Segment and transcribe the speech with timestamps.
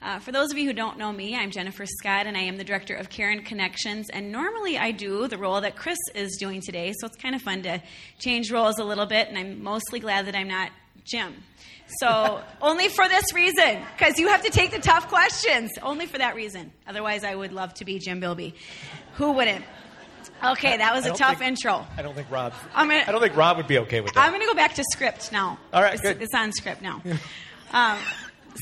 [0.00, 2.56] Uh, for those of you who don't know me, I'm Jennifer Scott, and I am
[2.56, 4.08] the director of Caring Connections.
[4.10, 7.42] And normally I do the role that Chris is doing today, so it's kind of
[7.42, 7.82] fun to
[8.20, 9.28] change roles a little bit.
[9.28, 10.70] And I'm mostly glad that I'm not
[11.04, 11.34] Jim.
[11.98, 15.72] So only for this reason, because you have to take the tough questions.
[15.82, 16.72] Only for that reason.
[16.86, 18.54] Otherwise, I would love to be Jim Beilby.
[19.14, 19.64] Who wouldn't?
[20.44, 21.84] Okay, that was a tough think- intro.
[21.96, 22.52] I don't think Rob.
[22.72, 24.20] I'm gonna- I don't think Rob would be okay with that.
[24.20, 25.58] I'm going to go back to script now.
[25.72, 26.22] All right, it's, good.
[26.22, 27.02] It's on script now.
[27.72, 27.98] um,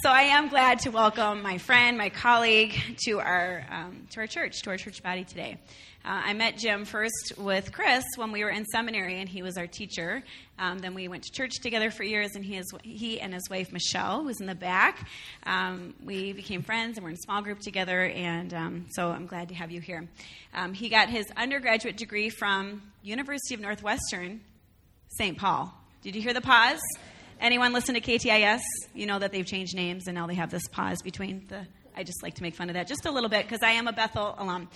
[0.03, 2.75] so I am glad to welcome my friend, my colleague,
[3.07, 5.57] to our um, to our church, to our church body today.
[6.05, 9.57] Uh, I met Jim first with Chris when we were in seminary, and he was
[9.57, 10.23] our teacher.
[10.59, 13.49] Um, then we went to church together for years, and he, is, he and his
[13.51, 15.09] wife Michelle, was in the back,
[15.45, 18.05] um, we became friends, and we're in a small group together.
[18.05, 20.07] And um, so I'm glad to have you here.
[20.55, 24.41] Um, he got his undergraduate degree from University of Northwestern
[25.19, 25.37] St.
[25.37, 25.75] Paul.
[26.03, 26.81] Did you hear the pause?
[27.41, 28.61] Anyone listen to KTIS?
[28.95, 31.67] You know that they've changed names and now they have this pause between the.
[31.99, 33.89] I just like to make fun of that just a little bit because I am
[33.89, 34.69] a Bethel alum.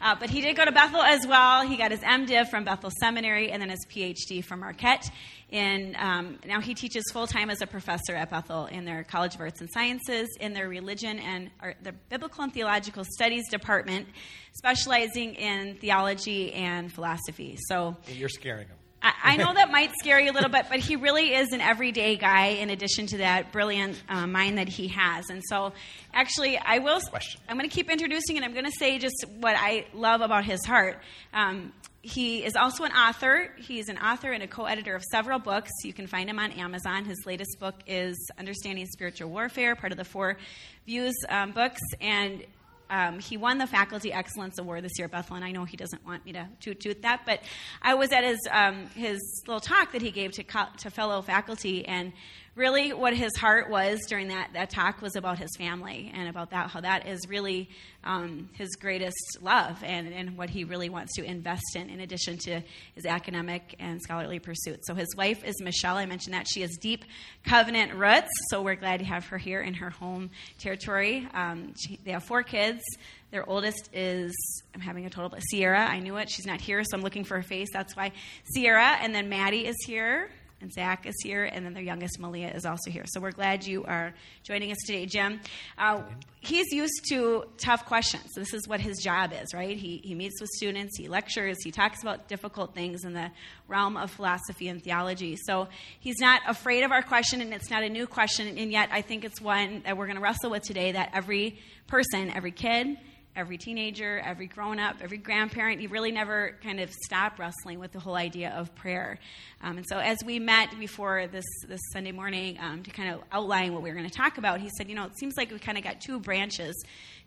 [0.00, 1.66] Uh, but he did go to Bethel as well.
[1.66, 5.10] He got his MDiv from Bethel Seminary and then his PhD from Marquette.
[5.50, 9.34] And um, now he teaches full time as a professor at Bethel in their College
[9.34, 14.06] of Arts and Sciences in their religion and or the Biblical and Theological Studies department,
[14.52, 17.56] specializing in theology and philosophy.
[17.66, 18.77] So You're scaring him.
[19.02, 21.60] I, I know that might scare you a little bit, but he really is an
[21.60, 25.30] everyday guy in addition to that brilliant uh, mind that he has.
[25.30, 25.72] And so,
[26.12, 27.00] actually, I will.
[27.00, 27.40] Question.
[27.48, 30.44] I'm going to keep introducing and I'm going to say just what I love about
[30.44, 31.00] his heart.
[31.32, 33.52] Um, he is also an author.
[33.58, 35.70] He's an author and a co editor of several books.
[35.84, 37.04] You can find him on Amazon.
[37.04, 40.38] His latest book is Understanding Spiritual Warfare, part of the Four
[40.86, 41.80] Views um, books.
[42.00, 42.44] And
[42.90, 45.76] um, he won the Faculty Excellence Award this year at Bethel, and I know he
[45.76, 47.40] doesn't want me to toot toot that, but
[47.82, 51.22] I was at his um, his little talk that he gave to co- to fellow
[51.22, 52.12] faculty, and
[52.58, 56.50] really what his heart was during that, that talk was about his family and about
[56.50, 57.70] that how that is really
[58.04, 62.36] um, his greatest love and, and what he really wants to invest in in addition
[62.36, 62.60] to
[62.94, 64.86] his academic and scholarly pursuits.
[64.86, 65.96] So his wife is michelle.
[65.96, 66.46] I mentioned that.
[66.48, 67.04] She has deep
[67.44, 71.28] covenant roots so we're glad to have her here in her home territory.
[71.32, 72.82] Um, she, they have four kids.
[73.30, 74.34] Their oldest is
[74.74, 75.86] i'm having a total sierra.
[75.86, 76.28] I knew it.
[76.28, 77.68] She's not here so i'm looking for her face.
[77.72, 78.10] That's why
[78.52, 80.30] sierra and then maddie is here
[80.60, 83.04] and Zach is here, and then their youngest, Malia, is also here.
[83.06, 85.40] So we're glad you are joining us today, Jim.
[85.76, 86.02] Uh,
[86.40, 88.24] he's used to tough questions.
[88.34, 89.76] This is what his job is, right?
[89.76, 93.30] He, he meets with students, he lectures, he talks about difficult things in the
[93.68, 95.36] realm of philosophy and theology.
[95.44, 95.68] So
[96.00, 99.02] he's not afraid of our question, and it's not a new question, and yet I
[99.02, 102.98] think it's one that we're going to wrestle with today that every person, every kid,
[103.38, 107.92] every teenager, every grown up, every grandparent, you really never kind of stop wrestling with
[107.92, 109.18] the whole idea of prayer.
[109.62, 113.20] Um, and so, as we met before this, this Sunday morning um, to kind of
[113.30, 115.52] outline what we were going to talk about, he said, You know, it seems like
[115.52, 116.74] we kind of got two branches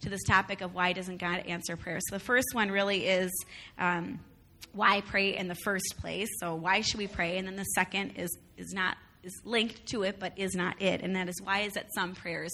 [0.01, 1.99] to this topic of why doesn't God answer prayer.
[2.09, 3.31] So, the first one really is.
[3.79, 4.19] Um,
[4.73, 6.29] why pray in the first place?
[6.39, 7.37] So why should we pray?
[7.37, 11.01] And then the second is is not is linked to it, but is not it,
[11.01, 12.51] and that is why is that some prayers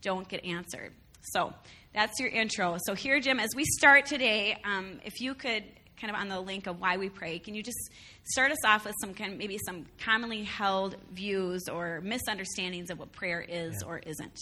[0.00, 0.92] don't get answered.
[1.32, 1.52] So
[1.96, 2.76] that's your intro.
[2.86, 5.64] So here, Jim, as we start today, um, if you could
[5.98, 7.78] kind of on the link of why we pray, can you just
[8.24, 12.98] start us off with some kind of, maybe some commonly held views or misunderstandings of
[12.98, 13.88] what prayer is Yeah.
[13.88, 14.38] or isn't?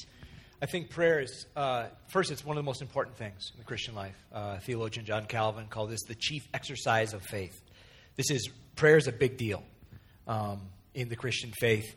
[0.60, 3.64] I think prayer is, uh, first, it's one of the most important things in the
[3.64, 4.16] Christian life.
[4.32, 7.60] Uh, theologian John Calvin called this the chief exercise of faith.
[8.16, 9.62] This is, prayer is a big deal
[10.26, 10.60] um,
[10.92, 11.94] in the Christian faith.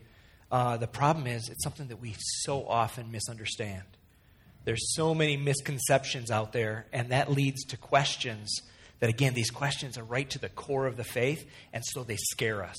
[0.51, 3.83] Uh, the problem is, it's something that we so often misunderstand.
[4.67, 8.53] There's so many misconceptions out there, and that leads to questions
[8.99, 12.17] that, again, these questions are right to the core of the faith, and so they
[12.17, 12.75] scare us.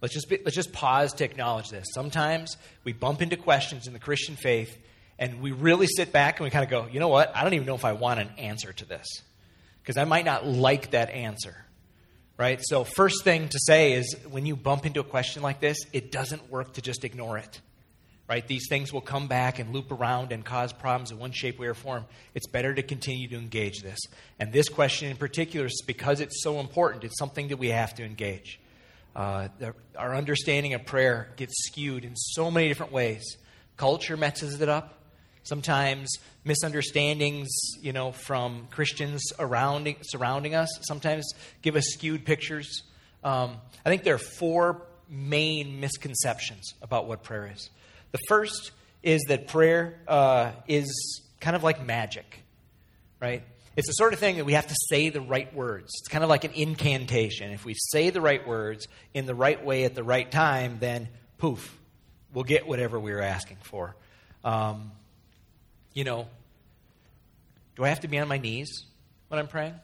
[0.00, 1.84] Let's just, be, let's just pause to acknowledge this.
[1.92, 4.78] Sometimes we bump into questions in the Christian faith,
[5.18, 7.36] and we really sit back and we kind of go, you know what?
[7.36, 9.06] I don't even know if I want an answer to this
[9.82, 11.54] because I might not like that answer.
[12.38, 12.60] Right?
[12.62, 16.10] So, first thing to say is when you bump into a question like this, it
[16.10, 17.60] doesn't work to just ignore it.
[18.26, 18.46] Right?
[18.46, 21.66] These things will come back and loop around and cause problems in one shape, way,
[21.66, 22.06] or form.
[22.34, 23.98] It's better to continue to engage this.
[24.38, 27.94] And this question in particular, is because it's so important, it's something that we have
[27.96, 28.60] to engage.
[29.14, 33.36] Uh, the, our understanding of prayer gets skewed in so many different ways.
[33.76, 35.00] Culture messes it up.
[35.42, 37.48] Sometimes misunderstandings,
[37.82, 42.82] you know, from Christians around, surrounding us, sometimes give us skewed pictures.
[43.22, 47.68] Um, I think there are four main misconceptions about what prayer is.
[48.14, 48.70] The first
[49.02, 52.44] is that prayer uh, is kind of like magic,
[53.20, 53.42] right?
[53.74, 55.90] It's the sort of thing that we have to say the right words.
[55.98, 57.50] It's kind of like an incantation.
[57.50, 61.08] If we say the right words in the right way at the right time, then
[61.38, 61.76] poof,
[62.32, 63.96] we'll get whatever we are asking for.
[64.44, 64.92] Um,
[65.92, 66.28] you know,
[67.74, 68.84] do I have to be on my knees
[69.26, 69.74] when I'm praying?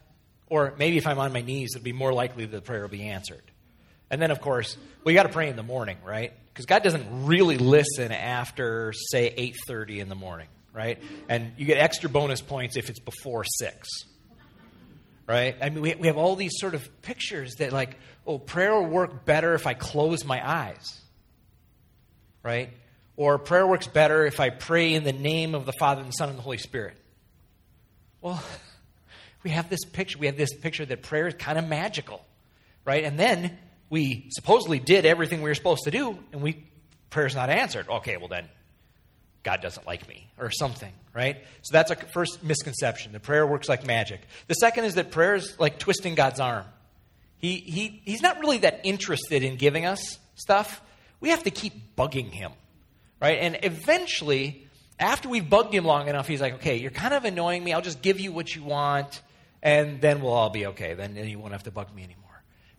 [0.47, 2.89] Or maybe if I'm on my knees, it'll be more likely that the prayer will
[2.91, 3.43] be answered.
[4.09, 6.33] And then, of course, we got to pray in the morning, right?
[6.61, 11.03] Because God doesn't really listen after, say, 8.30 in the morning, right?
[11.27, 13.89] And you get extra bonus points if it's before 6,
[15.27, 15.57] right?
[15.63, 17.97] I mean, we, we have all these sort of pictures that, like,
[18.27, 21.01] oh, prayer will work better if I close my eyes,
[22.43, 22.69] right?
[23.17, 26.13] Or prayer works better if I pray in the name of the Father, and the
[26.13, 26.99] Son, and the Holy Spirit.
[28.21, 28.45] Well,
[29.45, 30.19] we have this picture.
[30.19, 32.23] We have this picture that prayer is kind of magical,
[32.85, 33.03] right?
[33.03, 33.57] And then
[33.91, 36.65] we supposedly did everything we were supposed to do, and we
[37.11, 37.89] prayer's not answered.
[37.89, 38.49] Okay, well then,
[39.43, 41.39] God doesn't like me, or something, right?
[41.63, 43.13] So that's a first misconception.
[43.13, 44.21] The prayer works like magic.
[44.47, 46.65] The second is that prayer is like twisting God's arm.
[47.39, 50.83] He, he, he's not really that interested in giving us stuff.
[51.21, 52.53] We have to keep bugging him,
[53.21, 53.39] right?
[53.39, 54.67] And eventually,
[54.99, 57.73] after we've bugged him long enough, he's like, okay, you're kind of annoying me.
[57.73, 59.23] I'll just give you what you want,
[59.63, 60.93] and then we'll all be okay.
[60.93, 62.20] Then, then you won't have to bug me anymore,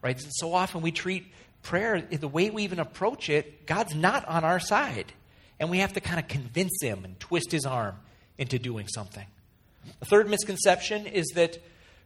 [0.01, 0.21] right?
[0.29, 1.25] So often we treat
[1.63, 5.13] prayer, the way we even approach it, God's not on our side.
[5.59, 7.95] And we have to kind of convince him and twist his arm
[8.37, 9.25] into doing something.
[9.99, 11.59] The third misconception is that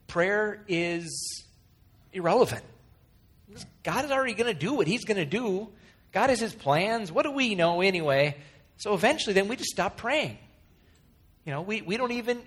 [0.08, 1.44] prayer is
[2.12, 2.64] irrelevant.
[3.84, 5.70] God is already going to do what he's going to do.
[6.12, 7.12] God has his plans.
[7.12, 8.38] What do we know anyway?
[8.78, 10.38] So eventually, then we just stop praying.
[11.46, 12.42] You know, we, we don't even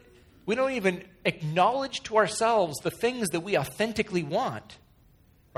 [0.44, 4.78] we don't even acknowledge to ourselves the things that we authentically want.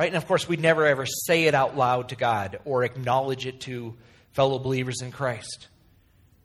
[0.00, 0.06] Right?
[0.06, 3.60] And of course, we'd never ever say it out loud to God or acknowledge it
[3.62, 3.98] to
[4.32, 5.68] fellow believers in Christ.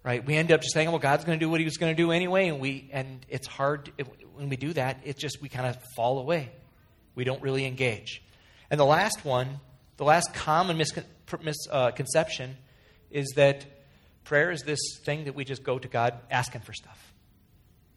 [0.04, 0.26] Right?
[0.26, 2.04] We end up just saying, well, God's going to do what he was going to
[2.04, 3.94] do anyway, and we and it's hard
[4.34, 6.52] when we do that, it's just we kind of fall away.
[7.16, 8.22] We don't really engage.
[8.70, 9.62] And the last one,
[9.96, 13.66] the last common misconception uh, is that
[14.26, 17.14] prayer is this thing that we just go to God asking for stuff.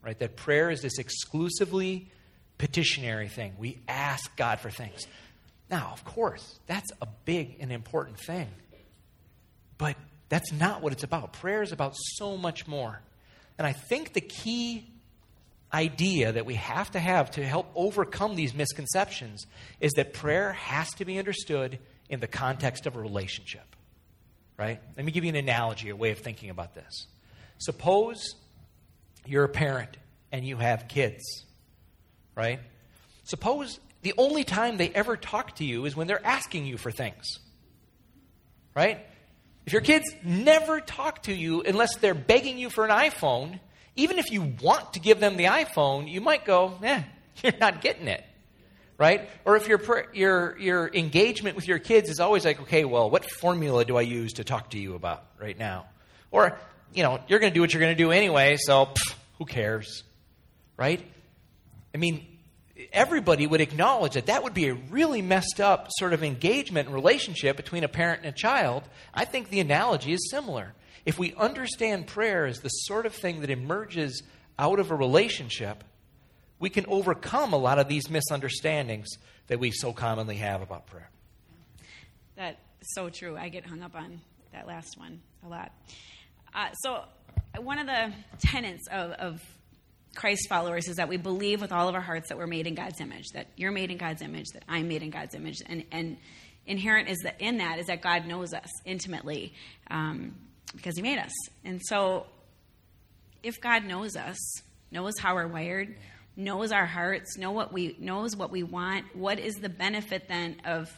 [0.04, 0.16] Right?
[0.20, 2.12] That prayer is this exclusively
[2.58, 3.54] petitionary thing.
[3.58, 5.08] We ask God for things.
[5.70, 8.48] Now, of course, that's a big and important thing.
[9.76, 9.96] But
[10.28, 11.32] that's not what it's about.
[11.34, 13.00] Prayer is about so much more.
[13.58, 14.86] And I think the key
[15.72, 19.46] idea that we have to have to help overcome these misconceptions
[19.80, 21.78] is that prayer has to be understood
[22.08, 23.76] in the context of a relationship.
[24.56, 24.80] Right?
[24.96, 27.06] Let me give you an analogy, a way of thinking about this.
[27.58, 28.34] Suppose
[29.26, 29.96] you're a parent
[30.32, 31.22] and you have kids,
[32.34, 32.60] right?
[33.24, 33.78] Suppose
[34.08, 37.40] the only time they ever talk to you is when they're asking you for things,
[38.74, 39.04] right?
[39.66, 43.60] If your kids never talk to you unless they're begging you for an iPhone,
[43.96, 47.02] even if you want to give them the iPhone, you might go, eh,
[47.42, 48.24] you're not getting it.
[48.96, 49.28] Right?
[49.44, 53.30] Or if your, your, your engagement with your kids is always like, okay, well, what
[53.30, 55.84] formula do I use to talk to you about right now?
[56.30, 56.58] Or,
[56.94, 59.44] you know, you're going to do what you're going to do anyway, so pff, who
[59.44, 60.02] cares?
[60.78, 61.04] Right?
[61.94, 62.37] I mean,
[62.92, 66.94] everybody would acknowledge that that would be a really messed up sort of engagement and
[66.94, 68.84] relationship between a parent and a child.
[69.12, 70.74] I think the analogy is similar.
[71.04, 74.22] If we understand prayer as the sort of thing that emerges
[74.58, 75.84] out of a relationship,
[76.58, 79.08] we can overcome a lot of these misunderstandings
[79.46, 81.10] that we so commonly have about prayer.
[82.36, 82.58] That's
[82.94, 83.36] so true.
[83.36, 84.20] I get hung up on
[84.52, 85.72] that last one a lot.
[86.54, 87.04] Uh, so,
[87.58, 89.42] one of the tenets of, of
[90.14, 92.74] Christ followers is that we believe with all of our hearts that we're made in
[92.74, 95.84] God's image, that you're made in God's image, that I'm made in God's image, and,
[95.92, 96.16] and
[96.66, 99.54] inherent is that in that is that God knows us intimately
[99.90, 100.34] um,
[100.74, 101.32] because He made us,
[101.64, 102.26] and so
[103.42, 104.38] if God knows us,
[104.90, 105.94] knows how we're wired,
[106.36, 110.56] knows our hearts, know what we knows what we want, what is the benefit then
[110.64, 110.90] of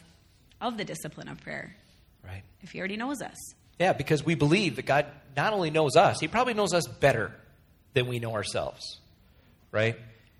[0.59, 1.75] of the discipline of prayer?
[2.23, 2.43] Right.
[2.61, 3.37] If He already knows us.
[3.79, 7.33] Yeah, because we believe that God not only knows us, He probably knows us better
[7.93, 9.01] than we know ourselves
[9.71, 9.97] right?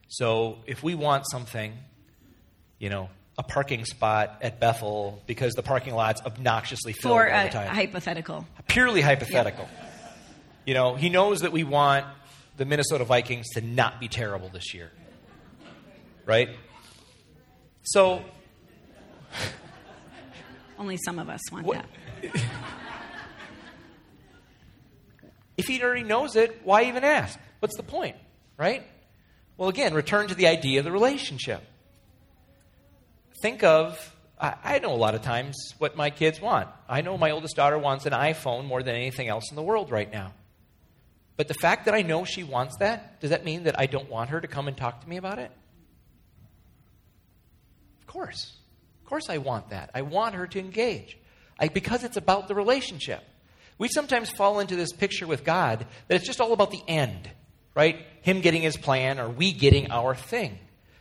[0.08, 1.74] So if we want something,
[2.80, 7.44] you know, a parking spot at Bethel because the parking lot's obnoxiously filled For all
[7.46, 7.74] the time.
[7.74, 8.46] hypothetical.
[8.68, 9.68] Purely hypothetical.
[10.66, 12.06] You know, he knows that we want
[12.58, 14.92] the Minnesota Vikings to not be terrible this year.
[16.26, 16.50] Right?
[17.84, 18.24] So
[20.78, 21.86] only some of us want what,
[22.22, 22.42] that.
[25.62, 27.38] if he already knows it, why even ask?
[27.60, 28.16] What's the point?
[28.58, 28.84] Right?
[29.58, 31.62] Well, again, return to the idea of the relationship.
[33.44, 36.68] Think of, I, I know a lot of times what my kids want.
[36.90, 39.92] I know my oldest daughter wants an iPhone more than anything else in the world
[39.92, 40.34] right now.
[41.38, 44.10] But the fact that I know she wants that, does that mean that I don't
[44.10, 45.52] want her to come and talk to me about it?
[48.02, 48.52] Of course.
[49.04, 49.92] Of course, I want that.
[49.94, 51.18] I want her to engage
[51.60, 53.24] I, because it's about the relationship.
[53.82, 57.30] We sometimes fall into this picture with God that it's just all about the end
[57.76, 58.06] right?
[58.22, 60.60] Him getting his plan or we getting our thing.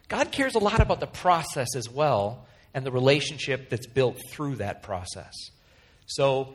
[0.09, 4.57] God cares a lot about the process as well and the relationship that's built through
[4.57, 5.35] that process.
[6.07, 6.55] So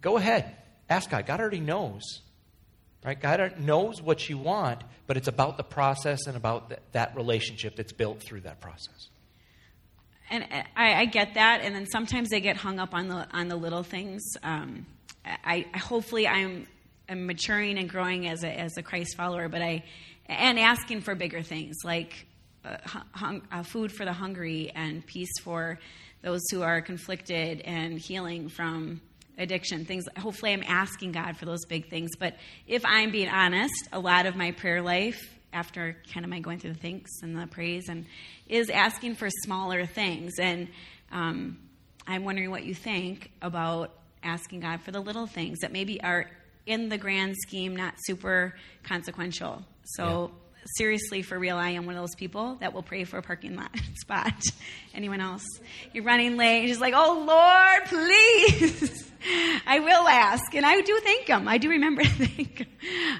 [0.00, 0.56] go ahead,
[0.88, 1.26] ask God.
[1.26, 2.02] God already knows.
[3.04, 3.18] Right?
[3.18, 7.76] God knows what you want, but it's about the process and about th- that relationship
[7.76, 9.08] that's built through that process.
[10.30, 10.44] And
[10.76, 13.56] I, I, get that, and then sometimes they get hung up on the on the
[13.56, 14.22] little things.
[14.42, 14.84] Um,
[15.24, 16.66] I, I, hopefully I'm,
[17.08, 19.84] I'm maturing and growing as a as a Christ follower, but I
[20.26, 22.26] and asking for bigger things like
[22.64, 22.76] uh,
[23.12, 25.78] hung, uh, food for the hungry and peace for
[26.22, 29.00] those who are conflicted and healing from
[29.38, 32.34] addiction things hopefully i'm asking god for those big things but
[32.66, 36.58] if i'm being honest a lot of my prayer life after kind of my going
[36.58, 38.06] through the thanks and the praise and
[38.48, 40.68] is asking for smaller things and
[41.12, 41.58] um,
[42.06, 46.30] i'm wondering what you think about asking god for the little things that maybe are
[46.66, 50.38] in the grand scheme not super consequential so yeah
[50.76, 53.56] seriously, for real, I am one of those people that will pray for a parking
[53.56, 54.42] lot spot.
[54.94, 55.44] Anyone else?
[55.92, 56.60] You're running late.
[56.60, 58.97] You're just like, oh, Lord, please.
[59.66, 60.54] I will ask.
[60.54, 61.48] And I do thank Him.
[61.48, 62.68] I do remember to thank Him.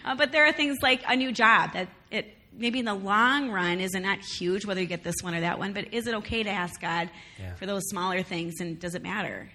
[0.04, 3.50] Uh, but there are things like a new job that it maybe in the long
[3.50, 6.14] run isn't that huge, whether you get this one or that one, but is it
[6.14, 7.54] okay to ask God yeah.
[7.54, 9.48] for those smaller things and does it matter?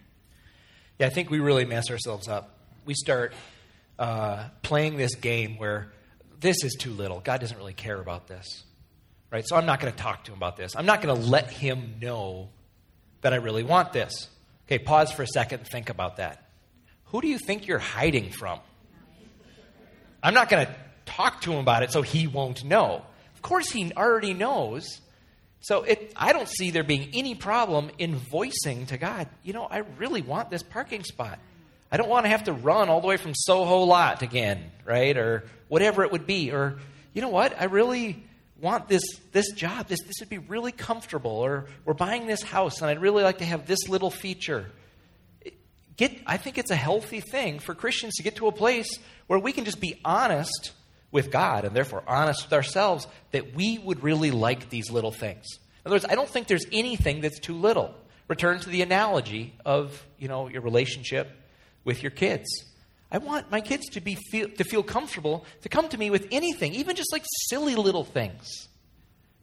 [0.99, 2.57] Yeah, I think we really mess ourselves up.
[2.85, 3.33] We start
[3.99, 5.91] uh, playing this game where
[6.39, 7.19] this is too little.
[7.19, 8.63] God doesn't really care about this.
[9.31, 9.43] Right?
[9.47, 10.75] So I'm not going to talk to him about this.
[10.75, 12.49] I'm not going to let him know
[13.21, 14.29] that I really want this.
[14.67, 16.42] Okay, pause for a second and think about that.
[17.13, 18.59] Who do you think you're hiding from?
[20.23, 23.03] I'm not going to talk to him about it so he won't know.
[23.35, 24.99] Of course, he already knows.
[25.59, 29.67] So it, I don't see there being any problem in voicing to God, you know,
[29.69, 31.37] I really want this parking spot.
[31.91, 35.15] I don't want to have to run all the way from Soho Lot again, right?
[35.15, 36.51] Or whatever it would be.
[36.51, 36.79] Or,
[37.13, 37.61] you know what?
[37.61, 38.23] I really
[38.59, 39.87] want this, this job.
[39.87, 41.29] This, this would be really comfortable.
[41.29, 44.71] Or we're buying this house and I'd really like to have this little feature.
[45.95, 48.97] Get, I think it's a healthy thing for Christians to get to a place
[49.27, 50.71] where we can just be honest
[51.11, 55.45] with God and therefore honest with ourselves that we would really like these little things.
[55.85, 57.93] In other words, I don't think there's anything that's too little.
[58.27, 61.29] Return to the analogy of, you know, your relationship
[61.83, 62.47] with your kids.
[63.11, 66.27] I want my kids to, be feel, to feel comfortable to come to me with
[66.31, 68.67] anything, even just like silly little things,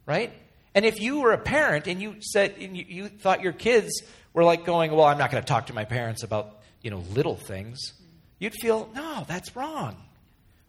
[0.05, 0.33] right?
[0.75, 4.01] And if you were a parent and you said and you, you thought your kids
[4.33, 7.03] were like going, "Well, I'm not going to talk to my parents about you know
[7.13, 7.93] little things,"
[8.39, 9.95] you'd feel, "No, that's wrong,"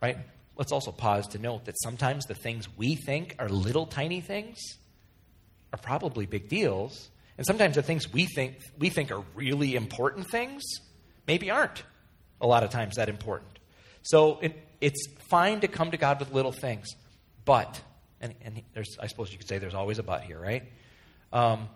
[0.00, 0.18] right?
[0.56, 4.58] Let's also pause to note that sometimes the things we think are little tiny things
[5.72, 10.30] are probably big deals, and sometimes the things we think we think are really important
[10.30, 10.62] things
[11.26, 11.82] maybe aren't
[12.40, 13.58] a lot of times that important.
[14.02, 16.88] So it, it's fine to come to God with little things,
[17.44, 17.80] but,
[18.20, 20.64] and, and there's, I suppose you could say there's always a but here, right?
[21.32, 21.68] Um,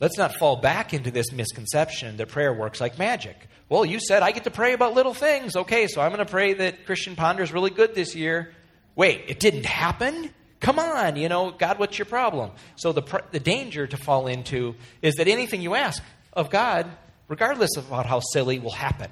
[0.00, 3.36] let's not fall back into this misconception that prayer works like magic.
[3.68, 5.56] Well, you said I get to pray about little things.
[5.56, 8.52] Okay, so I'm going to pray that Christian Ponder is really good this year.
[8.94, 10.30] Wait, it didn't happen?
[10.60, 12.50] Come on, you know, God, what's your problem?
[12.76, 16.90] So the, the danger to fall into is that anything you ask of God
[17.28, 19.10] regardless of how silly, will happen.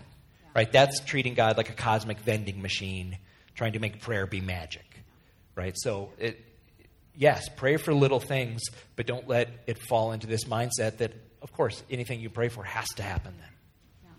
[0.54, 0.70] Right?
[0.70, 3.18] That's treating God like a cosmic vending machine,
[3.54, 4.86] trying to make prayer be magic.
[5.56, 5.74] Right?
[5.76, 6.42] So it,
[7.16, 8.62] yes, pray for little things,
[8.96, 12.64] but don't let it fall into this mindset that, of course, anything you pray for
[12.64, 13.50] has to happen then.
[14.04, 14.10] Yeah.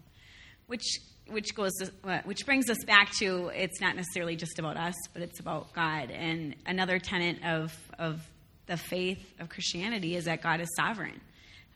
[0.68, 4.94] Which which goes to, which brings us back to it's not necessarily just about us,
[5.12, 6.12] but it's about God.
[6.12, 8.22] And another tenet of of
[8.68, 11.20] the faith of Christianity is that God is sovereign.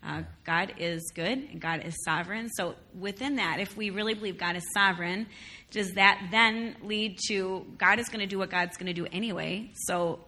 [0.01, 2.49] Uh, God is good and God is sovereign.
[2.49, 5.27] So, within that, if we really believe God is sovereign,
[5.71, 9.07] does that then lead to God is going to do what God's going to do
[9.11, 9.71] anyway?
[9.73, 10.19] So,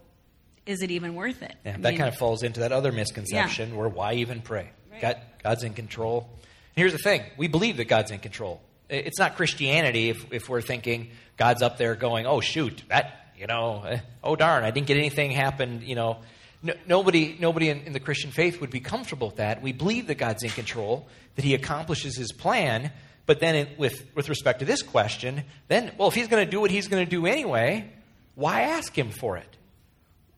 [0.66, 1.56] is it even worth it?
[1.66, 3.76] Yeah, that mean, kind of falls into that other misconception yeah.
[3.76, 4.70] where why even pray?
[4.92, 5.02] Right.
[5.02, 6.30] God, God's in control.
[6.32, 8.62] And here's the thing we believe that God's in control.
[8.90, 13.48] It's not Christianity if, if we're thinking God's up there going, oh, shoot, that, you
[13.48, 16.18] know, eh, oh, darn, I didn't get anything happen, you know
[16.64, 19.62] no, nobody nobody in, in the Christian faith would be comfortable with that.
[19.62, 22.92] We believe that God's in control, that He accomplishes His plan.
[23.26, 26.50] But then, it, with, with respect to this question, then, well, if He's going to
[26.50, 27.92] do what He's going to do anyway,
[28.36, 29.58] why ask Him for it?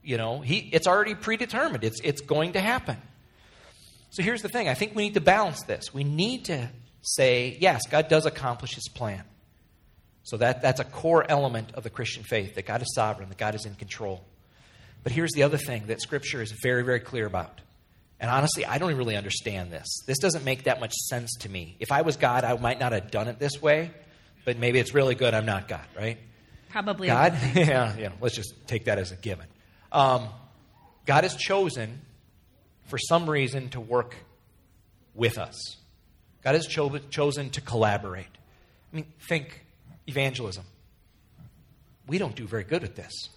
[0.03, 2.98] You know, he, it's already predetermined, it's, it's going to happen.
[4.10, 5.93] So here's the thing I think we need to balance this.
[5.93, 6.69] We need to
[7.01, 9.24] say, yes, God does accomplish His plan.
[10.24, 13.38] So that, that's a core element of the Christian faith that God is sovereign, that
[13.38, 14.24] God is in control.
[15.03, 17.60] But here's the other thing that Scripture is very, very clear about.
[18.19, 19.88] And honestly, I don't really understand this.
[20.05, 21.75] This doesn't make that much sense to me.
[21.79, 23.91] If I was God, I might not have done it this way,
[24.45, 26.17] but maybe it's really good I'm not God, right?
[26.74, 29.45] probably God, yeah, yeah, let's just take that as a given.
[29.94, 30.28] Um,
[31.06, 32.02] God has chosen,
[32.88, 34.16] for some reason, to work
[35.16, 35.78] with us.
[36.44, 38.26] God has cho- chosen to collaborate.
[38.92, 39.64] I mean, think
[40.08, 40.66] evangelism.
[42.08, 43.30] We don't do very good at this.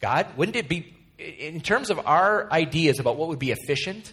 [0.00, 4.12] God, wouldn't it be, in terms of our ideas about what would be efficient,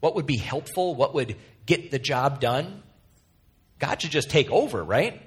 [0.00, 2.82] what would be helpful, what would get the job done,
[3.78, 5.20] God should just take over, right?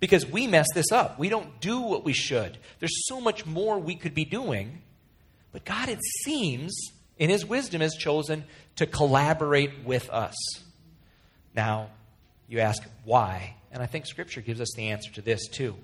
[0.00, 1.18] Because we mess this up.
[1.18, 2.58] We don't do what we should.
[2.80, 4.82] There's so much more we could be doing.
[5.54, 6.76] But God, it seems,
[7.16, 8.44] in His wisdom, has chosen
[8.74, 10.34] to collaborate with us.
[11.54, 11.90] Now,
[12.48, 13.54] you ask why?
[13.70, 15.76] And I think Scripture gives us the answer to this too.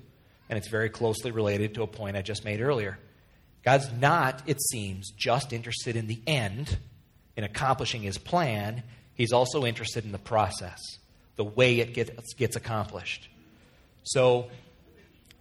[0.49, 2.99] And it's very closely related to a point I just made earlier.
[3.63, 6.77] God's not, it seems, just interested in the end,
[7.37, 8.83] in accomplishing His plan.
[9.13, 10.79] He's also interested in the process,
[11.37, 13.29] the way it gets, gets accomplished.
[14.03, 14.49] So,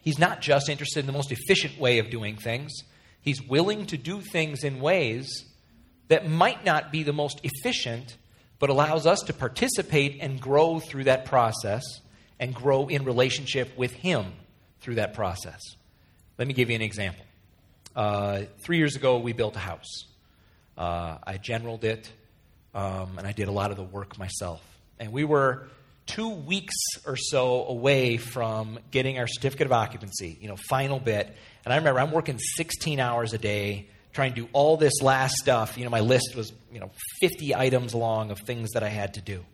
[0.03, 2.71] He's not just interested in the most efficient way of doing things.
[3.23, 5.29] He's willing to do things in ways
[6.09, 8.17] that might not be the most efficient,
[8.59, 11.83] but allows us to participate and grow through that process
[12.39, 14.33] and grow in relationship with Him
[14.81, 15.61] through that process.
[16.39, 17.25] Let me give you an example.
[17.95, 20.07] Uh, three years ago, we built a house.
[20.77, 22.11] Uh, I generaled it,
[22.75, 24.63] um, and I did a lot of the work myself.
[24.99, 25.69] And we were
[26.07, 26.75] two weeks
[27.07, 31.37] or so away from getting our certificate of occupancy, you know, final bit.
[31.65, 35.35] And I remember I'm working 16 hours a day trying to do all this last
[35.37, 35.79] stuff.
[35.79, 36.91] You know, my list was, you know,
[37.21, 39.45] 50 items long of things that I had to do.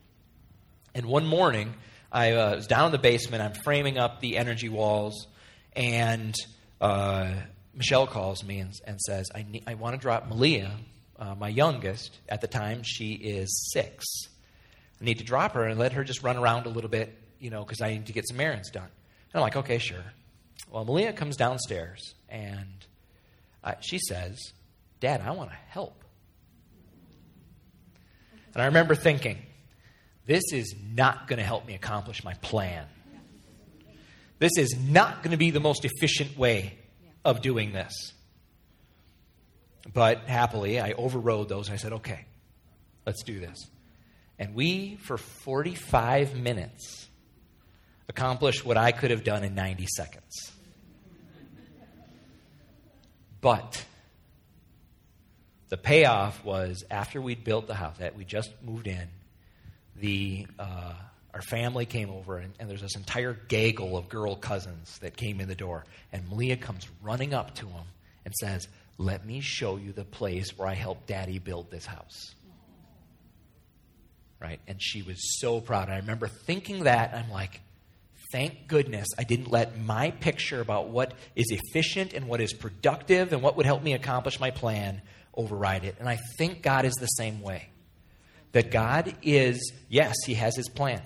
[0.95, 1.75] And one morning,
[2.11, 3.43] I uh, was down in the basement.
[3.43, 5.27] I'm framing up the energy walls,
[5.75, 6.35] and
[6.81, 7.35] uh,
[7.75, 10.71] Michelle calls me and, and says, I, need, I want to drop Malia,
[11.19, 12.19] uh, my youngest.
[12.29, 14.07] At the time, she is six.
[15.01, 17.51] I need to drop her and let her just run around a little bit, you
[17.51, 18.85] know, because I need to get some errands done.
[18.85, 20.05] And I'm like, okay, sure.
[20.71, 22.87] Well, Malia comes downstairs and
[23.63, 24.53] uh, she says,
[25.01, 26.05] Dad, I want to help.
[28.55, 29.39] And I remember thinking,
[30.25, 32.87] this is not going to help me accomplish my plan.
[34.39, 36.79] This is not going to be the most efficient way
[37.25, 38.13] of doing this.
[39.93, 41.71] But happily, I overrode those.
[41.71, 42.27] I said, okay,
[43.07, 43.59] let's do this.
[44.39, 47.06] And we, for 45 minutes,
[48.09, 50.53] accomplished what I could have done in 90 seconds.
[53.41, 53.85] But
[55.69, 59.09] the payoff was after we'd built the house, that we just moved in,
[59.97, 60.95] the uh,
[61.37, 65.39] our family came over, and, and, there's this entire gaggle of girl cousins that came
[65.39, 65.85] in the door.
[66.11, 67.85] And Malia comes running up to him
[68.25, 72.35] and says, Let me show you the place where I helped daddy build this house.
[74.41, 74.61] Right?
[74.67, 75.91] And she was so proud.
[75.91, 77.61] I remember thinking that, I'm like,
[78.33, 83.33] thank goodness I didn't let my picture about what is efficient and what is productive
[83.33, 85.03] and what would help me accomplish my plan
[85.37, 85.97] override it.
[86.01, 87.69] And I think God is the same way.
[88.53, 91.03] That God is, yes, He has His plan.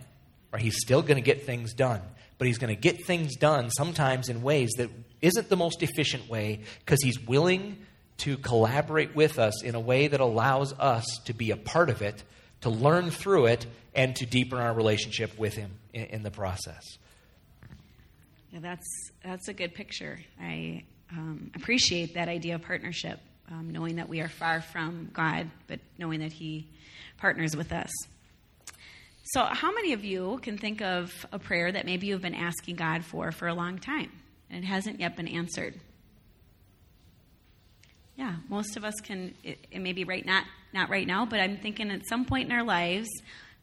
[0.52, 0.62] Right?
[0.62, 2.00] He's still going to get things done.
[2.38, 6.28] But He's going to get things done sometimes in ways that isn't the most efficient
[6.28, 7.78] way because He's willing
[8.18, 12.02] to collaborate with us in a way that allows us to be a part of
[12.02, 12.22] it,
[12.60, 16.84] to learn through it, and to deepen our relationship with Him in, in the process.
[18.52, 18.86] Yeah, that's
[19.22, 20.18] that's a good picture.
[20.40, 25.50] I um, appreciate that idea of partnership, um, knowing that we are far from God,
[25.68, 26.68] but knowing that He
[27.18, 27.90] partners with us.
[29.32, 32.76] So, how many of you can think of a prayer that maybe you've been asking
[32.76, 34.10] God for for a long time
[34.50, 35.74] and it hasn't yet been answered?
[38.16, 39.34] Yeah, most of us can.
[39.44, 42.50] It, it may be right not not right now, but I'm thinking at some point
[42.50, 43.08] in our lives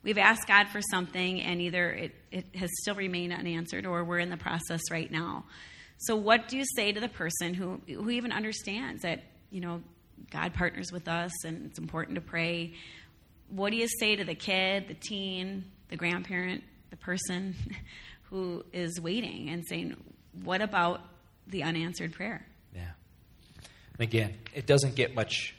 [0.08, 4.20] we've asked God for something and either it, it has still remained unanswered or we're
[4.20, 5.44] in the process right now.
[5.98, 9.84] So, what do you say to the person who, who even understands that, you know,
[10.32, 12.74] God partners with us and it's important to pray?
[13.50, 17.56] What do you say to the kid, the teen, the grandparent, the person
[18.30, 19.98] who is waiting and saying,
[20.44, 21.02] What about
[21.48, 22.46] the unanswered prayer?
[22.74, 22.92] Yeah.
[24.00, 25.54] Again, it doesn't get much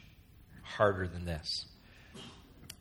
[0.62, 1.66] harder than this.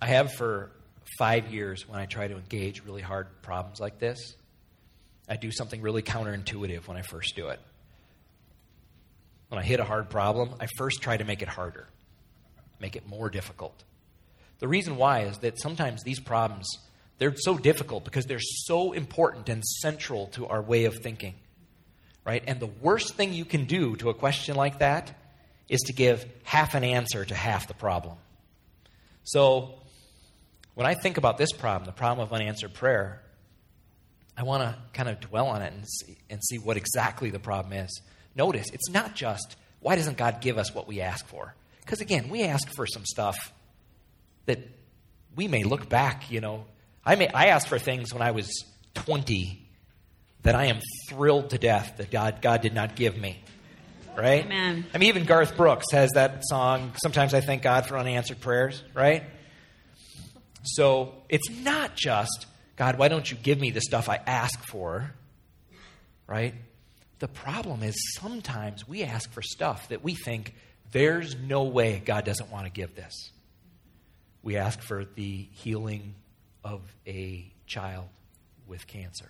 [0.02, 0.72] I have for
[1.18, 4.36] five years when I try to engage really hard problems like this,
[5.30, 7.60] I do something really counterintuitive when I first do it.
[9.50, 11.88] When I hit a hard problem, I first try to make it harder,
[12.80, 13.84] make it more difficult.
[14.60, 16.68] The reason why is that sometimes these problems
[17.18, 21.36] they're so difficult because they're so important and central to our way of thinking.
[22.26, 22.44] Right?
[22.46, 25.14] And the worst thing you can do to a question like that
[25.70, 28.18] is to give half an answer to half the problem.
[29.24, 29.80] So,
[30.78, 33.20] when I think about this problem, the problem of unanswered prayer,
[34.38, 37.40] I want to kind of dwell on it and see, and see what exactly the
[37.40, 38.02] problem is.
[38.36, 41.56] notice it's not just why doesn't God give us what we ask for?
[41.80, 43.52] Because again, we ask for some stuff
[44.46, 44.60] that
[45.36, 46.66] we may look back, you know.
[47.04, 48.48] I, may, I asked for things when I was
[48.94, 49.60] 20
[50.44, 53.42] that I am thrilled to death that God, God did not give me.
[54.16, 54.46] Right?
[54.46, 54.86] Amen.
[54.94, 58.84] I mean, even Garth Brooks has that song, Sometimes I Thank God for Unanswered Prayers,
[58.94, 59.24] right?
[60.76, 65.12] So it's not just, God, why don't you give me the stuff I ask for,
[66.28, 66.54] right?
[67.20, 70.54] The problem is sometimes we ask for stuff that we think
[70.92, 73.32] there's no way God doesn't want to give this.
[74.44, 76.16] We ask for the healing
[76.64, 78.08] of a child
[78.68, 79.30] with cancer.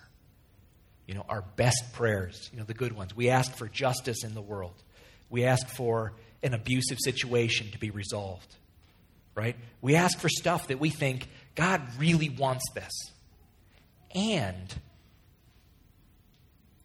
[1.06, 3.16] You know, our best prayers, you know, the good ones.
[3.16, 4.74] We ask for justice in the world.
[5.30, 8.54] We ask for an abusive situation to be resolved.
[9.38, 9.54] Right?
[9.80, 12.90] We ask for stuff that we think God really wants this.
[14.12, 14.74] And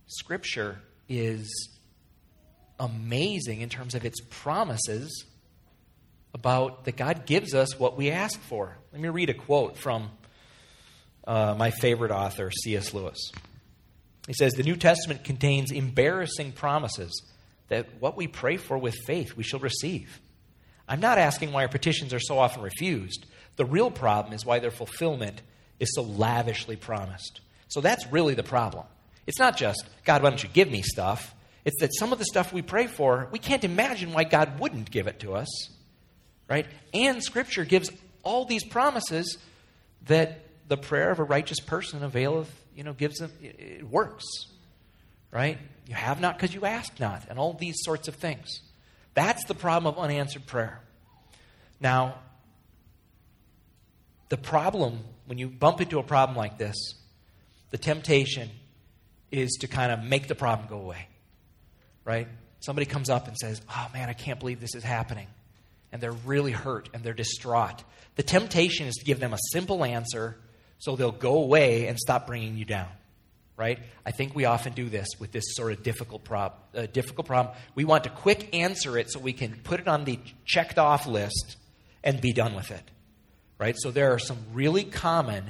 [0.05, 0.77] Scripture
[1.09, 1.49] is
[2.79, 5.25] amazing in terms of its promises
[6.35, 8.77] about that God gives us what we ask for.
[8.91, 10.11] Let me read a quote from
[11.25, 12.93] uh, my favorite author, C.S.
[12.93, 13.31] Lewis.
[14.27, 17.23] He says, The New Testament contains embarrassing promises
[17.69, 20.19] that what we pray for with faith we shall receive.
[20.87, 23.25] I'm not asking why our petitions are so often refused.
[23.55, 25.41] The real problem is why their fulfillment
[25.79, 27.41] is so lavishly promised.
[27.67, 28.85] So that's really the problem.
[29.25, 31.33] It's not just, God, why don't you give me stuff?
[31.65, 34.91] It's that some of the stuff we pray for, we can't imagine why God wouldn't
[34.91, 35.47] give it to us.
[36.49, 36.65] Right?
[36.93, 37.89] And Scripture gives
[38.21, 39.37] all these promises
[40.07, 44.25] that the prayer of a righteous person availeth, you know, gives them, it works.
[45.31, 45.57] Right?
[45.87, 48.59] You have not because you ask not, and all these sorts of things.
[49.13, 50.79] That's the problem of unanswered prayer.
[51.79, 52.15] Now,
[54.29, 56.75] the problem, when you bump into a problem like this,
[57.69, 58.49] the temptation
[59.31, 61.07] is to kind of make the problem go away.
[62.05, 62.27] Right?
[62.59, 65.27] Somebody comes up and says, Oh man, I can't believe this is happening.
[65.91, 67.83] And they're really hurt and they're distraught.
[68.15, 70.37] The temptation is to give them a simple answer
[70.79, 72.89] so they'll go away and stop bringing you down.
[73.55, 73.79] Right?
[74.03, 77.55] I think we often do this with this sort of difficult, uh, difficult problem.
[77.75, 81.05] We want to quick answer it so we can put it on the checked off
[81.05, 81.57] list
[82.03, 82.83] and be done with it.
[83.59, 83.75] Right?
[83.77, 85.45] So there are some really common,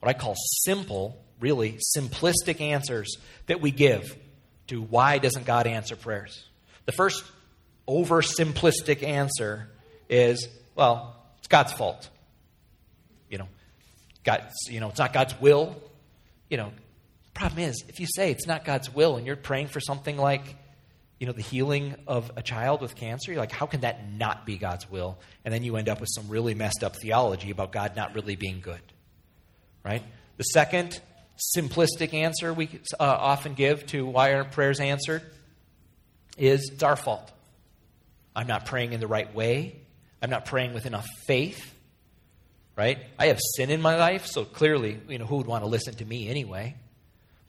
[0.00, 4.16] what I call simple, really simplistic answers that we give
[4.68, 6.44] to why doesn't God answer prayers.
[6.86, 7.22] The first
[7.86, 9.68] oversimplistic answer
[10.08, 12.08] is, well, it's God's fault.
[13.28, 13.48] You know,
[14.24, 15.76] God, you know, it's not God's will.
[16.48, 16.72] You know,
[17.34, 20.56] problem is, if you say it's not God's will and you're praying for something like,
[21.18, 24.46] you know, the healing of a child with cancer, you're like, how can that not
[24.46, 25.18] be God's will?
[25.44, 28.36] And then you end up with some really messed up theology about God not really
[28.36, 28.80] being good.
[29.84, 30.02] Right?
[30.36, 31.00] The second
[31.56, 32.68] simplistic answer we
[32.98, 35.22] uh, often give to why our prayers answered
[36.36, 37.30] is it's our fault.
[38.34, 39.76] I'm not praying in the right way.
[40.22, 41.72] I'm not praying with enough faith.
[42.76, 42.98] Right?
[43.18, 45.94] I have sin in my life, so clearly, you know, who would want to listen
[45.94, 46.74] to me anyway?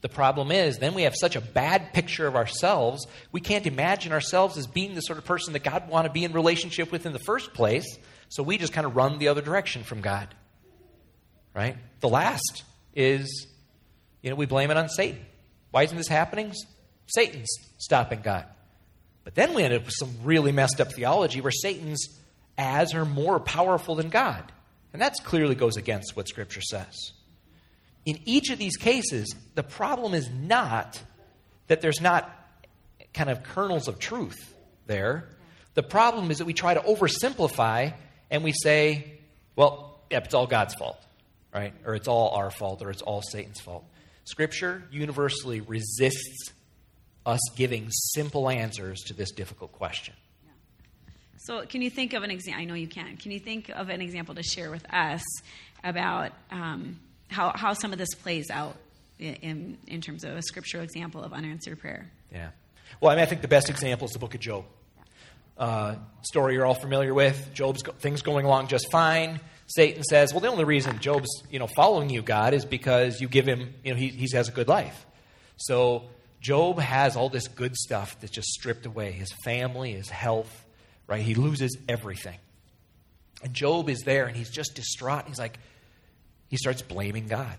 [0.02, 4.12] The problem is, then we have such a bad picture of ourselves, we can't imagine
[4.12, 7.06] ourselves as being the sort of person that God want to be in relationship with
[7.06, 10.28] in the first place, so we just kind of run the other direction from God.
[11.54, 11.76] Right?
[12.00, 13.46] The last is
[14.26, 15.24] you know, we blame it on Satan.
[15.70, 16.52] Why isn't this happening?
[17.06, 18.44] Satan's stopping God.
[19.22, 22.20] But then we end up with some really messed up theology where Satan's
[22.58, 24.42] as or more powerful than God.
[24.92, 27.12] And that clearly goes against what Scripture says.
[28.06, 31.02] In each of these cases, the problem is not
[31.66, 32.30] that there's not
[33.12, 34.54] kind of kernels of truth
[34.86, 35.28] there.
[35.74, 37.92] The problem is that we try to oversimplify
[38.30, 39.18] and we say,
[39.56, 40.98] well, yep, it's all God's fault,
[41.52, 41.74] right?
[41.84, 43.84] Or it's all our fault, or it's all Satan's fault.
[44.24, 46.52] Scripture universally resists
[47.24, 50.14] us giving simple answers to this difficult question.
[51.38, 52.62] So, can you think of an example?
[52.62, 53.16] I know you can.
[53.18, 55.22] Can you think of an example to share with us
[55.84, 58.76] about um, how, how some of this plays out
[59.18, 62.10] in, in terms of a scriptural example of unanswered prayer?
[62.32, 62.50] Yeah.
[63.00, 64.64] Well, I mean, I think the best example is the book of Job.
[65.58, 67.50] Uh, story you're all familiar with.
[67.54, 69.40] Job's go- things going along just fine.
[69.66, 73.28] Satan says, well, the only reason Job's, you know, following you, God, is because you
[73.28, 75.06] give him, you know, he, he has a good life.
[75.56, 76.04] So
[76.40, 80.64] Job has all this good stuff that's just stripped away his family, his health,
[81.08, 81.22] right?
[81.22, 82.38] He loses everything.
[83.42, 85.24] And Job is there and he's just distraught.
[85.26, 85.58] He's like,
[86.48, 87.56] he starts blaming God.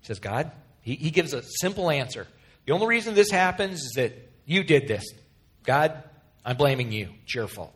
[0.00, 2.26] He says, God, he, he gives a simple answer.
[2.66, 4.12] The only reason this happens is that
[4.44, 5.04] you did this.
[5.64, 6.02] God,
[6.44, 7.10] I'm blaming you.
[7.24, 7.74] It's your fault.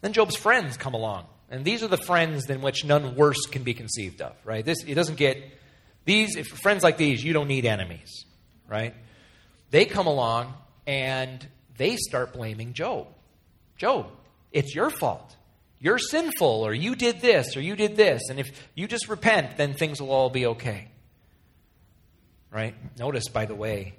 [0.00, 3.62] Then Job's friends come along and these are the friends than which none worse can
[3.62, 4.64] be conceived of, right?
[4.64, 5.38] This it doesn't get
[6.04, 8.24] these if friends like these, you don't need enemies,
[8.68, 8.94] right?
[9.70, 10.54] They come along
[10.86, 13.08] and they start blaming Job.
[13.76, 14.10] Job,
[14.52, 15.35] it's your fault.
[15.78, 18.22] You're sinful, or you did this, or you did this.
[18.30, 20.88] And if you just repent, then things will all be okay.
[22.50, 22.74] Right?
[22.98, 23.94] Notice, by the way,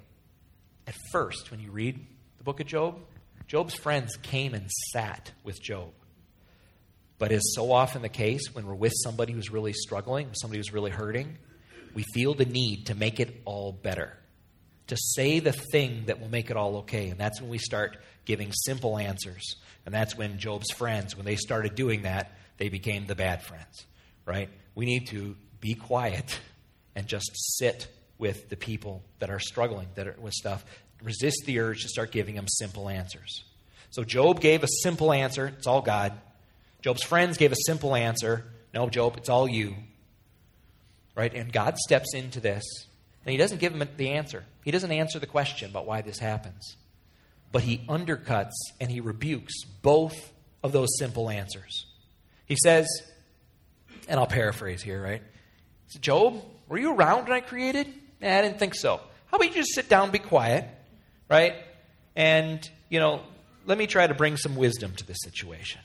[0.86, 2.04] at first, when you read
[2.38, 2.98] the book of Job,
[3.46, 5.92] Job's friends came and sat with Job.
[7.18, 10.72] But as so often the case, when we're with somebody who's really struggling, somebody who's
[10.72, 11.38] really hurting,
[11.94, 14.16] we feel the need to make it all better,
[14.88, 17.08] to say the thing that will make it all okay.
[17.08, 19.56] And that's when we start giving simple answers.
[19.86, 23.86] And that's when Job's friends, when they started doing that, they became the bad friends,
[24.26, 24.50] right?
[24.74, 26.38] We need to be quiet
[26.94, 27.86] and just sit
[28.18, 30.64] with the people that are struggling that are, with stuff.
[31.02, 33.44] Resist the urge to start giving them simple answers.
[33.90, 35.46] So Job gave a simple answer.
[35.46, 36.12] It's all God.
[36.82, 39.76] Job's friends gave a simple answer No, Job, it's all you.
[41.14, 41.32] Right?
[41.32, 42.64] And God steps into this,
[43.28, 44.42] and He doesn't give him the answer.
[44.64, 46.78] He doesn't answer the question about why this happens.
[47.52, 50.32] But He undercuts and He rebukes both
[50.64, 51.84] of those simple answers.
[52.46, 52.86] He says,
[54.08, 55.22] and I'll paraphrase here, right?
[55.88, 57.86] Says, Job, were you around when I created?
[58.22, 58.98] Nah, I didn't think so.
[59.26, 60.64] How about you just sit down, be quiet,
[61.28, 61.52] right?
[62.16, 63.20] And, you know,
[63.66, 65.82] let me try to bring some wisdom to this situation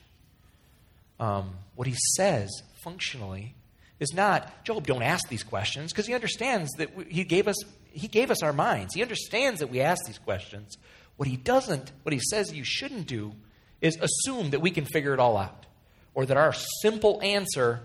[1.20, 2.50] um, what he says
[2.82, 3.54] functionally
[4.00, 7.56] is not job don't ask these questions because he understands that he gave us
[7.90, 8.94] he gave us our minds.
[8.94, 10.76] He understands that we ask these questions.
[11.16, 13.32] What he doesn't what he says you shouldn't do
[13.80, 15.66] is assume that we can figure it all out
[16.14, 16.52] or that our
[16.82, 17.80] simple answer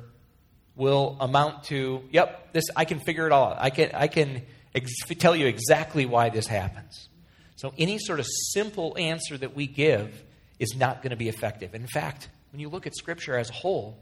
[0.76, 3.58] will amount to yep this i can figure it all out.
[3.60, 4.44] I can i can
[4.74, 7.10] ex- tell you exactly why this happens.
[7.56, 10.24] So any sort of simple answer that we give
[10.60, 11.76] is not going to be effective.
[11.76, 13.98] In fact when you look at Scripture as a whole,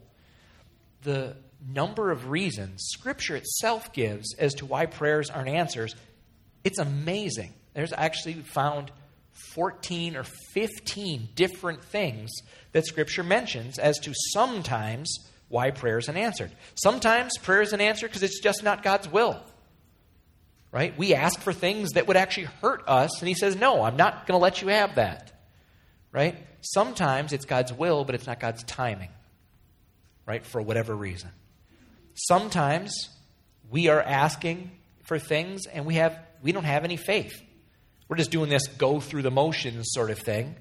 [1.02, 5.94] the number of reasons Scripture itself gives as to why prayers aren't answers,
[6.64, 7.54] it's amazing.
[7.74, 8.90] There's actually found
[9.54, 12.30] 14 or 15 different things
[12.72, 15.12] that Scripture mentions as to sometimes
[15.48, 16.50] why prayer isn't answered.
[16.74, 19.40] Sometimes prayer isn't answered because it's just not God's will.
[20.70, 20.96] Right?
[20.98, 24.26] We ask for things that would actually hurt us, and He says, No, I'm not
[24.26, 25.32] going to let you have that.
[26.12, 26.36] Right?
[26.60, 29.10] Sometimes it's God's will, but it's not God's timing,
[30.26, 30.44] right?
[30.44, 31.30] For whatever reason.
[32.26, 33.08] Sometimes
[33.70, 34.72] we are asking
[35.04, 37.40] for things and we have we don't have any faith.
[38.08, 40.56] We're just doing this go through the motions sort of thing,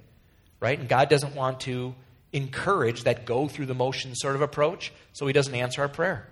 [0.59, 0.77] right?
[0.77, 1.95] And God doesn't want to
[2.31, 6.27] encourage that go through the motions sort of approach, so he doesn't answer our prayer.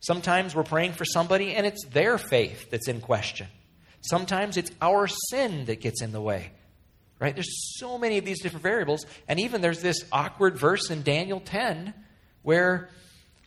[0.00, 3.48] Sometimes we're praying for somebody and it's their faith that's in question.
[4.00, 6.52] Sometimes it's our sin that gets in the way.
[7.18, 7.34] Right?
[7.34, 9.04] There's so many of these different variables.
[9.28, 11.92] And even there's this awkward verse in Daniel 10
[12.42, 12.88] where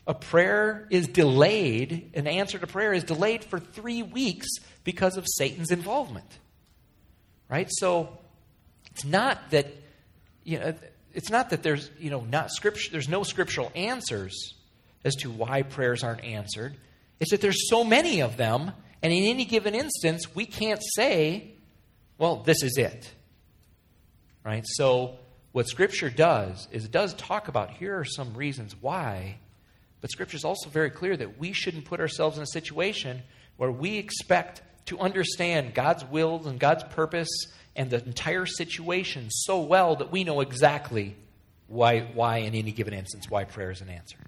[0.06, 4.46] a prayer is delayed, an answer to prayer is delayed for three weeks
[4.84, 6.38] because of Satan's involvement.
[7.48, 7.68] Right?
[7.70, 8.18] So
[8.90, 9.68] it's not that,
[10.44, 10.74] you know,
[11.14, 14.54] it's not that there's, you know, not scripture, there's no scriptural answers
[15.04, 16.76] as to why prayers aren't answered.
[17.20, 21.52] It's that there's so many of them, and in any given instance, we can't say,
[22.18, 23.10] well, this is it.
[24.44, 24.64] Right?
[24.66, 25.18] So,
[25.52, 29.38] what Scripture does is it does talk about here are some reasons why,
[30.04, 33.22] but Scripture is also very clear that we shouldn't put ourselves in a situation
[33.56, 37.30] where we expect to understand God's will and God's purpose
[37.74, 41.16] and the entire situation so well that we know exactly
[41.68, 44.18] why, why in any given instance, why prayer is an answer.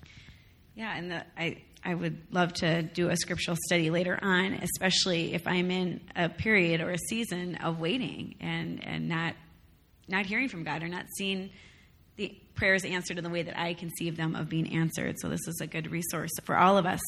[0.74, 5.34] Yeah, and the, I, I would love to do a scriptural study later on, especially
[5.34, 9.34] if I'm in a period or a season of waiting and, and not
[10.08, 11.50] not hearing from God or not seeing
[12.56, 15.16] prayers answered in the way that I conceive them of being answered.
[15.20, 17.00] So this is a good resource for all of us.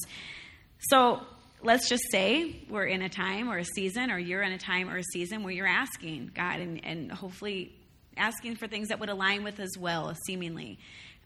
[0.90, 1.22] So
[1.62, 4.88] let's just say we're in a time or a season, or you're in a time
[4.88, 7.74] or a season where you're asking God and, and hopefully
[8.16, 10.78] asking for things that would align with His will, seemingly.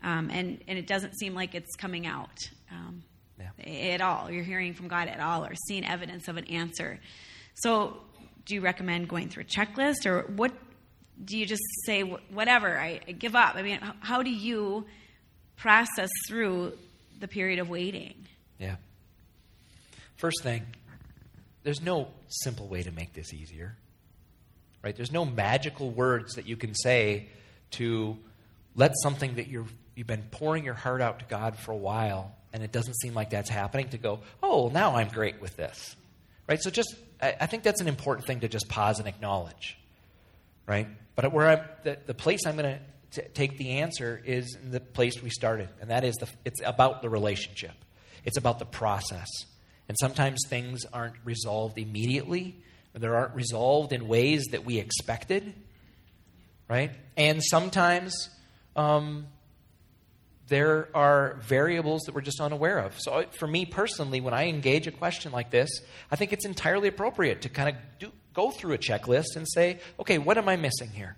[0.03, 2.39] Um, and, and it doesn't seem like it's coming out
[2.71, 3.03] um,
[3.39, 3.95] yeah.
[3.95, 4.31] at all.
[4.31, 6.99] You're hearing from God at all or seeing evidence of an answer.
[7.55, 7.99] So,
[8.45, 10.53] do you recommend going through a checklist or what
[11.25, 13.55] do you just say whatever I, I give up?
[13.57, 14.87] I mean how do you
[15.57, 16.73] process through
[17.21, 18.15] the period of waiting?
[18.59, 18.77] Yeah.
[20.17, 20.65] First thing
[21.65, 23.77] there's no simple way to make this easier
[24.83, 24.95] right?
[24.95, 27.29] There's no magical words that you can say
[27.73, 28.17] to
[28.75, 32.35] let something that you're you've been pouring your heart out to god for a while
[32.55, 35.97] and it doesn't seem like that's happening to go oh now i'm great with this.
[36.49, 36.61] Right?
[36.61, 39.79] So just I, I think that's an important thing to just pause and acknowledge
[40.67, 40.89] right?
[41.15, 42.79] But where I'm, the, the place I'm going
[43.13, 47.03] to take the answer is the place we started, and that is the, it's about
[47.03, 47.73] the relationship.
[48.25, 49.29] It's about the process.
[49.89, 52.57] And sometimes things aren't resolved immediately,
[52.95, 55.53] or they aren't resolved in ways that we expected,
[56.69, 56.93] right?
[57.17, 58.31] And sometimes
[58.77, 59.27] um,
[60.49, 62.99] there are variables that we're just unaware of.
[62.99, 65.69] So, for me personally, when I engage a question like this,
[66.11, 69.81] I think it's entirely appropriate to kind of do, go through a checklist and say,
[70.01, 71.17] okay, what am I missing here?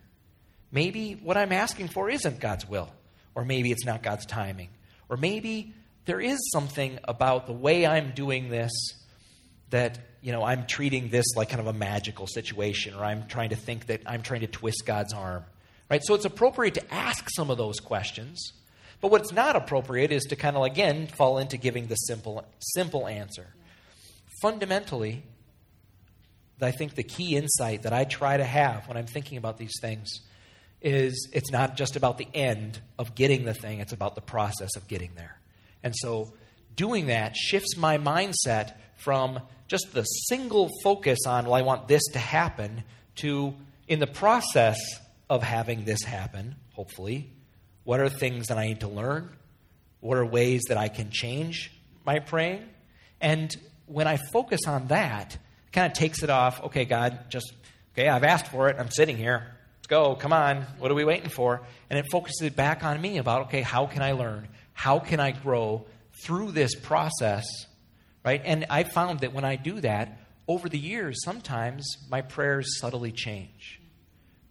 [0.70, 2.90] Maybe what I'm asking for isn't God's will,
[3.35, 4.70] or maybe it's not God's timing,
[5.09, 5.72] or maybe
[6.05, 8.72] there is something about the way I'm doing this
[9.70, 13.50] that you know I'm treating this like kind of a magical situation, or I'm trying
[13.50, 15.44] to think that I'm trying to twist God's arm,
[15.90, 16.03] right?
[16.05, 18.53] So it's appropriate to ask some of those questions.
[19.00, 23.07] But what's not appropriate is to kind of again fall into giving the simple simple
[23.07, 23.46] answer.
[24.42, 25.22] Fundamentally,
[26.64, 29.74] I think the key insight that I try to have when I'm thinking about these
[29.81, 30.20] things
[30.81, 34.77] is it's not just about the end of getting the thing, it's about the process
[34.77, 35.38] of getting there.
[35.83, 36.35] And so
[36.77, 42.03] doing that shifts my mindset from just the single focus on, well, I want this
[42.12, 42.85] to happen,
[43.16, 43.55] to
[43.88, 44.79] in the process
[45.31, 47.31] of having this happen, hopefully,
[47.85, 49.31] what are things that I need to learn?
[50.00, 51.72] What are ways that I can change
[52.05, 52.62] my praying?
[53.20, 53.55] And
[53.87, 55.38] when I focus on that,
[55.74, 57.52] kind of takes it off, okay, God, just,
[57.92, 59.46] okay, I've asked for it, I'm sitting here.
[59.78, 61.62] Let's go, come on, what are we waiting for?
[61.90, 64.48] And it focuses it back on me about, okay, how can I learn?
[64.72, 65.84] How can I grow
[66.24, 67.44] through this process?
[68.24, 68.40] Right?
[68.44, 73.12] And I found that when I do that, over the years, sometimes my prayers subtly
[73.12, 73.80] change.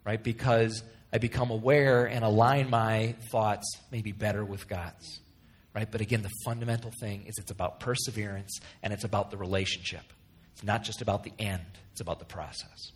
[0.06, 0.22] Right?
[0.22, 0.84] Because
[1.14, 5.22] I become aware and align my thoughts maybe better with God's.
[5.74, 5.90] Right?
[5.90, 10.04] But again, the fundamental thing is it's about perseverance and it's about the relationship.
[10.54, 12.92] It's not just about the end, it's about the process.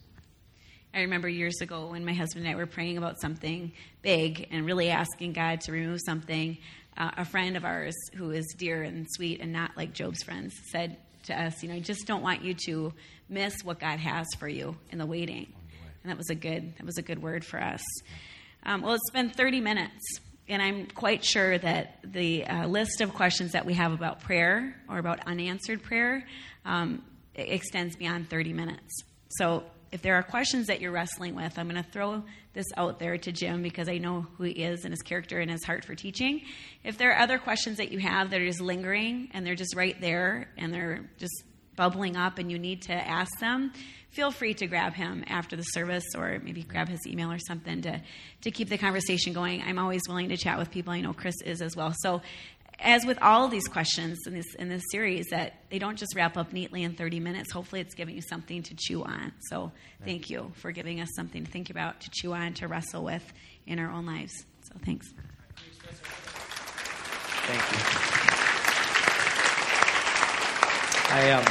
[0.94, 4.66] I remember years ago when my husband and I were praying about something big and
[4.66, 6.58] really asking God to remove something.
[6.98, 10.56] Uh, a friend of ours who is dear and sweet and not like Job's friends
[10.72, 12.94] said to us, You know, I just don't want you to
[13.30, 15.54] miss what God has for you in the waiting.
[16.04, 17.84] And that was a good, that was a good word for us.
[18.64, 23.14] Um, well, it's been 30 minutes, and I'm quite sure that the uh, list of
[23.14, 26.26] questions that we have about prayer or about unanswered prayer
[26.66, 27.04] um,
[27.38, 29.04] extends beyond 30 minutes.
[29.30, 32.24] So if there are questions that you're wrestling with, I'm going to throw
[32.54, 35.50] this out there to Jim because I know who he is and his character and
[35.50, 36.42] his heart for teaching.
[36.84, 39.76] If there are other questions that you have that are just lingering and they're just
[39.76, 41.44] right there and they're just
[41.76, 43.72] bubbling up and you need to ask them,
[44.10, 47.84] feel free to grab him after the service or maybe grab his email or something
[47.84, 48.02] to,
[48.42, 49.62] to keep the conversation going.
[49.62, 50.92] I'm always willing to chat with people.
[50.92, 51.94] I know Chris is as well.
[52.00, 52.22] So
[52.80, 56.16] as with all of these questions in this in this series, that they don't just
[56.16, 57.52] wrap up neatly in 30 minutes.
[57.52, 59.32] Hopefully, it's giving you something to chew on.
[59.50, 59.72] So,
[60.06, 63.24] thank you for giving us something to think about, to chew on, to wrestle with
[63.66, 64.34] in our own lives.
[64.64, 65.08] So, thanks.
[67.48, 68.08] Thank you.
[71.10, 71.44] I um,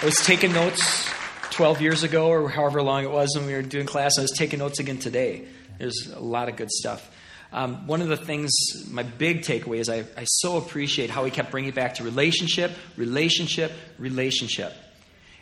[0.00, 1.10] I was taking notes
[1.50, 4.12] 12 years ago, or however long it was when we were doing class.
[4.18, 5.46] I was taking notes again today.
[5.78, 7.10] There's a lot of good stuff.
[7.50, 8.50] Um, one of the things,
[8.90, 12.04] my big takeaway is I, I so appreciate how he kept bringing it back to
[12.04, 14.74] relationship, relationship, relationship.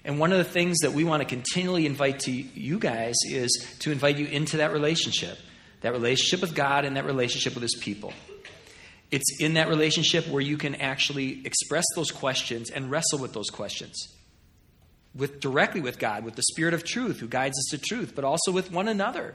[0.05, 3.77] And one of the things that we want to continually invite to you guys is
[3.81, 5.37] to invite you into that relationship
[5.83, 8.13] that relationship with God and that relationship with His people.
[9.11, 13.51] It's in that relationship where you can actually express those questions and wrestle with those
[13.51, 14.09] questions.
[15.15, 18.25] With directly with God, with the Spirit of truth who guides us to truth, but
[18.25, 19.35] also with one another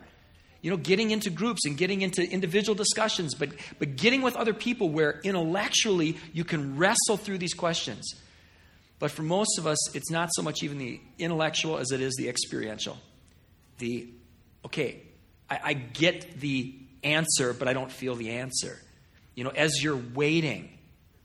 [0.61, 4.53] you know, getting into groups and getting into individual discussions, but, but getting with other
[4.53, 8.13] people where intellectually you can wrestle through these questions.
[8.99, 12.13] But for most of us, it's not so much even the intellectual as it is
[12.17, 12.97] the experiential.
[13.79, 14.07] The,
[14.65, 15.01] okay,
[15.49, 18.77] I, I get the answer, but I don't feel the answer.
[19.33, 20.69] You know, as you're waiting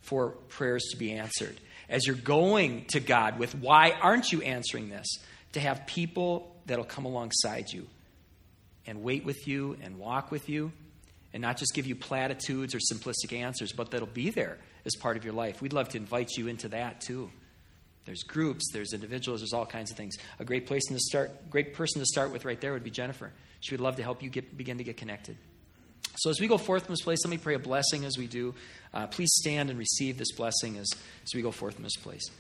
[0.01, 4.89] for prayers to be answered, as you're going to God with, why aren't you answering
[4.89, 5.07] this?
[5.53, 7.87] To have people that'll come alongside you
[8.87, 10.73] and wait with you and walk with you
[11.33, 15.17] and not just give you platitudes or simplistic answers, but that'll be there as part
[15.17, 15.61] of your life.
[15.61, 17.31] We'd love to invite you into that too.
[18.05, 20.17] There's groups, there's individuals, there's all kinds of things.
[20.39, 23.33] A great place to start, great person to start with right there would be Jennifer.
[23.61, 25.37] She would love to help you get, begin to get connected.
[26.19, 28.27] So as we go forth from this place, let me pray a blessing as we
[28.27, 28.55] do.
[28.95, 30.89] Uh, please stand and receive this blessing as,
[31.25, 32.31] as we go forth from this place.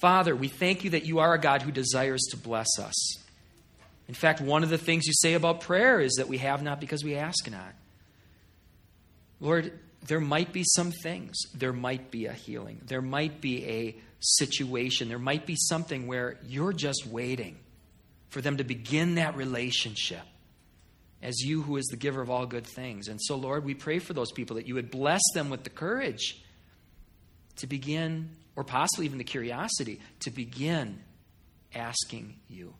[0.00, 3.25] Father, we thank you that you are a God who desires to bless us.
[4.08, 6.80] In fact, one of the things you say about prayer is that we have not
[6.80, 7.74] because we ask not.
[9.40, 9.72] Lord,
[10.06, 11.36] there might be some things.
[11.54, 12.80] There might be a healing.
[12.86, 15.08] There might be a situation.
[15.08, 17.56] There might be something where you're just waiting
[18.28, 20.22] for them to begin that relationship
[21.22, 23.08] as you who is the giver of all good things.
[23.08, 25.70] And so, Lord, we pray for those people that you would bless them with the
[25.70, 26.42] courage
[27.56, 31.00] to begin, or possibly even the curiosity, to begin
[31.74, 32.74] asking you.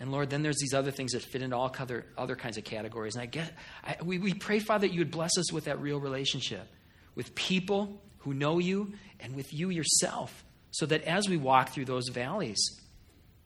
[0.00, 2.64] And Lord, then there's these other things that fit into all other, other kinds of
[2.64, 3.14] categories.
[3.14, 3.52] And I get,
[3.84, 6.66] I, we, we pray, Father, that you would bless us with that real relationship
[7.14, 11.84] with people who know you and with you yourself, so that as we walk through
[11.84, 12.80] those valleys,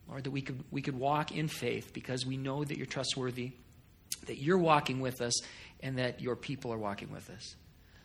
[0.09, 3.53] Lord, that we could, we could walk in faith because we know that you're trustworthy,
[4.27, 5.41] that you're walking with us,
[5.81, 7.57] and that your people are walking with us.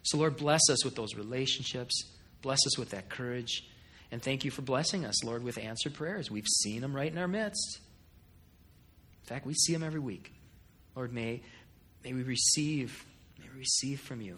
[0.03, 2.03] So, Lord, bless us with those relationships.
[2.41, 3.67] Bless us with that courage.
[4.11, 6.31] And thank you for blessing us, Lord, with answered prayers.
[6.31, 7.79] We've seen them right in our midst.
[9.29, 10.33] Fact, we see them every week.
[10.95, 11.43] Lord, may,
[12.03, 13.05] may we receive,
[13.37, 14.37] may we receive from you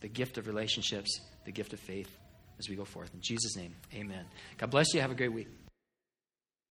[0.00, 2.10] the gift of relationships, the gift of faith
[2.58, 3.14] as we go forth.
[3.14, 4.24] In Jesus' name, amen.
[4.58, 5.00] God bless you.
[5.00, 5.46] Have a great week.